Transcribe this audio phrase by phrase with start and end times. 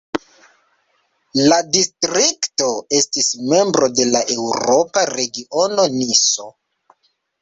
[1.49, 2.69] La distrikto
[3.01, 6.49] estis membro de la Eŭropa regiono Niso.